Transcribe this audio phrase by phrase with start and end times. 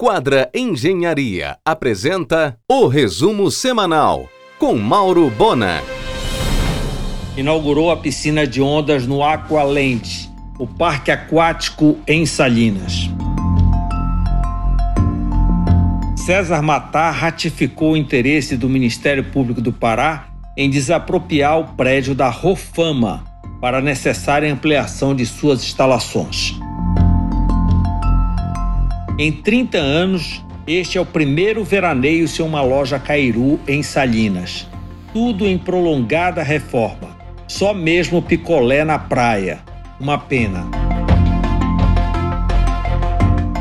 [0.00, 5.82] Quadra Engenharia apresenta o resumo semanal com Mauro Bona.
[7.36, 13.10] Inaugurou a piscina de ondas no Aqualand, o parque aquático em Salinas.
[16.16, 22.28] César Matar ratificou o interesse do Ministério Público do Pará em desapropriar o prédio da
[22.28, 23.24] Rofama
[23.60, 26.56] para a necessária ampliação de suas instalações.
[29.20, 34.68] Em 30 anos, este é o primeiro veraneio sem uma loja Cairu em Salinas.
[35.12, 37.18] Tudo em prolongada reforma.
[37.48, 39.58] Só mesmo picolé na praia.
[39.98, 40.66] Uma pena.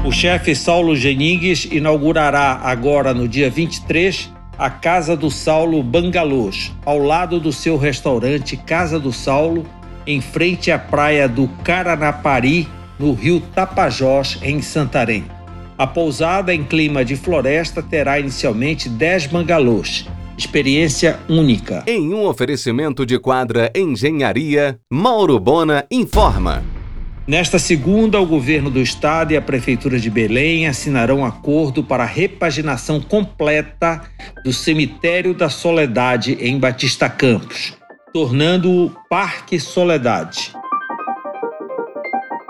[0.06, 7.00] O chefe Saulo Geningues inaugurará agora no dia 23 a Casa do Saulo Bangalôs, ao
[7.00, 9.66] lado do seu restaurante Casa do Saulo,
[10.06, 12.68] em frente à praia do Caranapari,
[13.00, 15.37] no rio Tapajós, em Santarém.
[15.78, 20.08] A pousada em clima de floresta terá inicialmente 10 bangalôs.
[20.36, 21.84] Experiência única.
[21.86, 26.64] Em um oferecimento de quadra Engenharia, Mauro Bona informa.
[27.28, 32.08] Nesta segunda, o governo do estado e a prefeitura de Belém assinarão acordo para a
[32.08, 34.02] repaginação completa
[34.44, 37.74] do cemitério da Soledade em Batista Campos,
[38.12, 40.57] tornando-o Parque Soledade.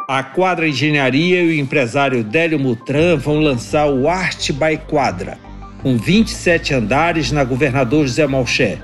[0.09, 5.37] A Quadra Engenharia e o empresário Délio Mutran vão lançar o Arte by Quadra,
[5.83, 8.77] com 27 andares na Governador José Malché,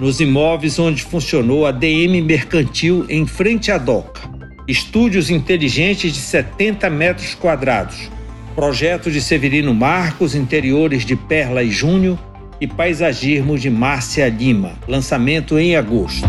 [0.00, 4.22] nos imóveis onde funcionou a DM Mercantil em frente à DOCA.
[4.66, 8.10] Estúdios inteligentes de 70 metros quadrados,
[8.56, 12.18] projeto de Severino Marcos, interiores de Perla e Júnior
[12.60, 16.26] e paisagismo de Márcia Lima, lançamento em agosto.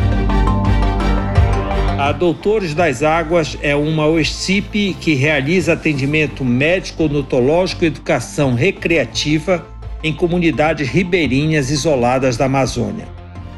[1.98, 9.66] A Doutores das Águas é uma OSCIP que realiza atendimento médico, odontológico e educação recreativa
[10.04, 13.08] em comunidades ribeirinhas isoladas da Amazônia.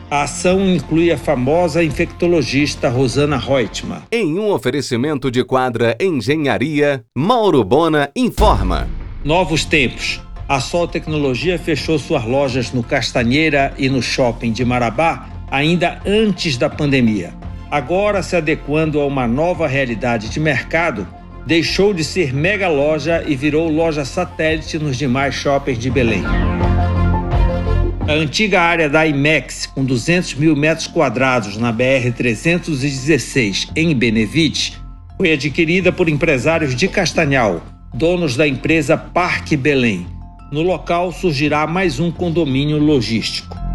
[0.09, 4.03] A ação inclui a famosa infectologista Rosana Reutemann.
[4.12, 8.88] Em um oferecimento de quadra Engenharia, Mauro Bona informa.
[9.25, 10.22] Novos tempos.
[10.47, 16.56] A Sol Tecnologia fechou suas lojas no Castanheira e no Shopping de Marabá ainda antes
[16.56, 17.37] da pandemia
[17.69, 21.07] agora se adequando a uma nova realidade de mercado,
[21.45, 26.23] deixou de ser mega loja e virou loja satélite nos demais shoppings de Belém.
[28.07, 34.79] A antiga área da IMEX, com 200 mil metros quadrados na BR-316 em Benevides,
[35.17, 37.61] foi adquirida por empresários de Castanhal,
[37.94, 40.07] donos da empresa Parque Belém.
[40.51, 43.66] No local surgirá mais um condomínio logístico.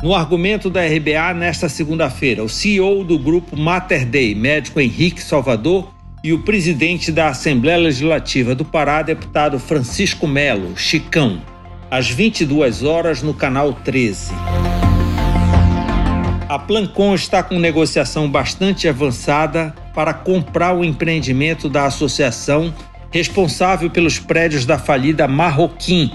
[0.00, 5.92] No argumento da RBA nesta segunda-feira, o CEO do grupo Mater Dei, médico Henrique Salvador,
[6.22, 11.42] e o presidente da Assembleia Legislativa do Pará, deputado Francisco Melo, Chicão,
[11.90, 14.32] às 22 horas no canal 13.
[16.48, 22.72] A Plancon está com negociação bastante avançada para comprar o empreendimento da associação
[23.10, 26.12] responsável pelos prédios da falida Marroquim,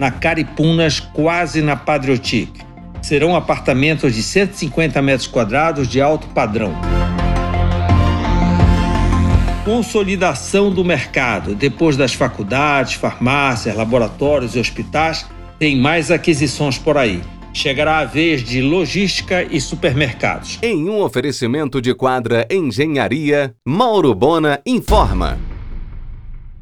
[0.00, 2.67] na Caripunas, quase na Patriotique
[3.02, 6.74] serão apartamentos de 150 metros quadrados de alto padrão.
[9.64, 11.54] Consolidação do mercado.
[11.54, 15.26] Depois das faculdades, farmácias, laboratórios e hospitais,
[15.58, 17.20] tem mais aquisições por aí.
[17.52, 20.58] Chegará a vez de logística e supermercados.
[20.62, 25.38] Em um oferecimento de quadra Engenharia, Mauro Bona informa.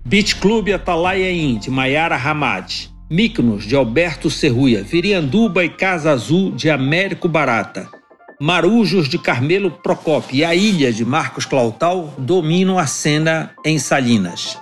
[0.04, 2.95] Beach Club Atalaia Indy, Maiara Hamad.
[3.08, 7.88] Mykonos, de Alberto Serruia, Virianduba e Casa Azul, de Américo Barata,
[8.40, 14.58] Marujos, de Carmelo Procópio e a Ilha, de Marcos Clautal, dominam a cena em Salinas.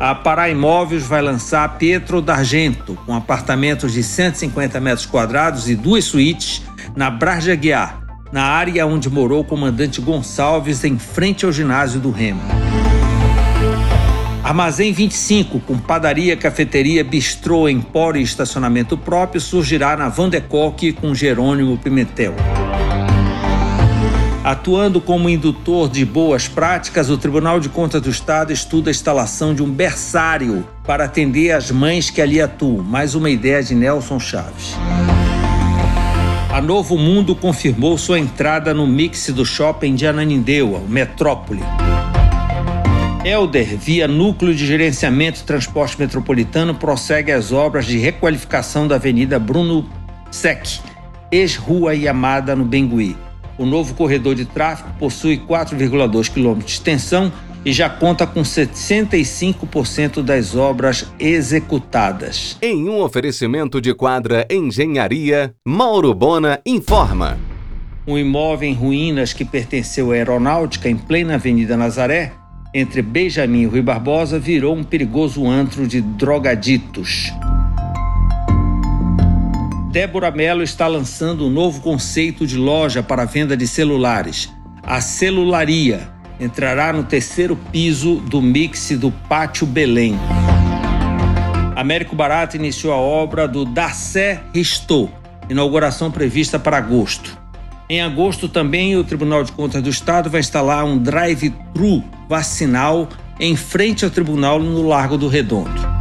[0.00, 6.04] A Pará Imóveis vai lançar Pietro d'Argento, com apartamentos de 150 metros quadrados e duas
[6.04, 6.62] suítes
[6.94, 12.12] na Braja Guiar, na área onde morou o comandante Gonçalves, em frente ao ginásio do
[12.12, 12.57] Remo.
[14.48, 20.94] Armazém 25, com padaria, cafeteria, bistrô, empório e estacionamento próprio, surgirá na Van de Kock
[20.94, 22.34] com Jerônimo Pimentel.
[24.42, 29.54] Atuando como indutor de boas práticas, o Tribunal de Contas do Estado estuda a instalação
[29.54, 34.18] de um berçário para atender as mães que ali atuam, mais uma ideia de Nelson
[34.18, 34.74] Chaves.
[36.50, 41.60] A Novo Mundo confirmou sua entrada no mix do shopping de Ananindeua, o Metrópole.
[43.28, 49.38] Elder, via Núcleo de Gerenciamento e Transporte Metropolitano, prossegue as obras de requalificação da Avenida
[49.38, 49.86] Bruno
[50.30, 50.80] Sec,
[51.30, 53.14] ex-Rua Yamada, no Bengui.
[53.58, 57.30] O novo corredor de tráfego possui 4,2 km de extensão
[57.66, 62.56] e já conta com 65% das obras executadas.
[62.62, 67.38] Em um oferecimento de quadra Engenharia, Mauro Bona informa.
[68.06, 72.32] Um imóvel em ruínas que pertenceu à aeronáutica em plena Avenida Nazaré,
[72.72, 77.32] entre Benjamin e Rui Barbosa, virou um perigoso antro de drogaditos.
[79.90, 86.08] Débora Mello está lançando um novo conceito de loja para venda de celulares, a Celularia.
[86.38, 90.14] Entrará no terceiro piso do mix do Pátio Belém.
[91.74, 95.10] Américo Barato iniciou a obra do Dacé Ristou,
[95.48, 97.47] inauguração prevista para agosto.
[97.90, 103.08] Em agosto também o Tribunal de Contas do Estado vai instalar um drive-thru vacinal
[103.40, 105.98] em frente ao tribunal no Largo do Redondo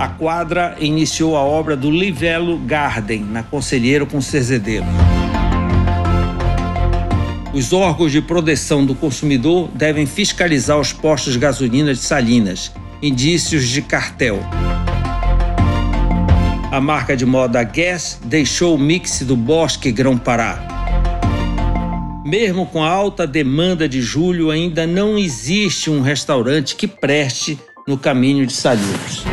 [0.00, 4.86] a quadra iniciou a obra do Livelo Garden, na Conselheiro com Cezedeiro.
[7.52, 12.72] Os órgãos de proteção do consumidor devem fiscalizar os postos de gasolina de Salinas,
[13.02, 14.38] indícios de cartel.
[16.70, 20.56] A marca de moda Guess deixou o mix do Bosque Grão-Pará.
[22.24, 27.58] Mesmo com a alta demanda de julho, ainda não existe um restaurante que preste
[27.88, 29.24] no caminho de Salinas.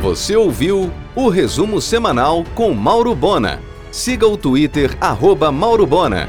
[0.00, 3.60] Você ouviu o resumo semanal com Mauro Bona.
[3.92, 6.26] Siga o Twitter, arroba Mauro Bona.